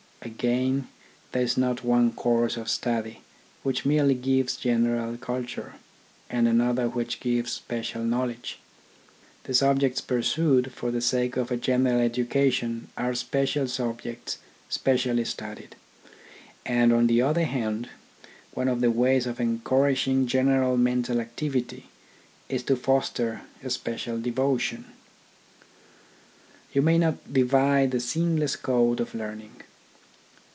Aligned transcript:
Again, 0.23 0.87
there 1.31 1.41
is 1.41 1.57
not 1.57 1.83
one 1.83 2.11
course 2.11 2.55
of 2.55 2.69
study 2.69 3.21
which 3.63 3.87
merely 3.87 4.13
gives 4.13 4.55
general 4.55 5.17
culture, 5.17 5.73
and 6.29 6.47
another 6.47 6.87
which 6.87 7.19
gives 7.19 7.51
special 7.53 8.03
knowledge. 8.03 8.59
The 9.45 9.55
subjects 9.55 9.99
pursued 9.99 10.73
for 10.73 10.91
the 10.91 11.01
sake 11.01 11.37
of 11.37 11.49
a 11.49 11.57
general 11.57 11.99
education 11.99 12.89
are 12.95 13.15
special 13.15 13.67
subjects 13.67 14.37
specially 14.69 15.25
studied; 15.25 15.75
and, 16.67 16.93
on 16.93 17.07
the 17.07 17.23
other 17.23 17.45
hand, 17.45 17.89
one 18.53 18.67
of 18.67 18.81
the 18.81 18.91
ways 18.91 19.25
of 19.25 19.39
encouraging 19.39 20.27
general 20.27 20.77
mental 20.77 21.19
activity 21.19 21.87
is 22.47 22.61
to 22.63 22.75
foster 22.75 23.41
a 23.63 23.71
special 23.71 24.19
devotion. 24.21 24.85
You 26.73 26.83
may 26.83 26.99
not 26.99 27.33
divide 27.33 27.89
the 27.89 27.99
seamless 27.99 28.55
coat 28.55 28.99
of 28.99 29.15
learning. 29.15 29.63